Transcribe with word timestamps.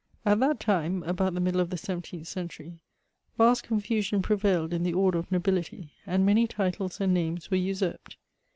At 0.25 0.39
that 0.39 0.59
time 0.59 1.03
(about 1.03 1.35
the 1.35 1.39
middle 1.39 1.61
of 1.61 1.69
the 1.69 1.77
seventeeth 1.77 2.27
century), 2.27 2.79
vast 3.37 3.67
ponfusion 3.67 4.23
prevailed 4.23 4.73
in 4.73 4.81
the 4.81 4.95
order 4.95 5.19
of 5.19 5.31
nobility; 5.31 5.91
and 6.07 6.25
many 6.25 6.47
titles 6.47 6.99
and 6.99 7.13
names 7.13 7.51
were 7.51 7.57
usurped. 7.57 8.17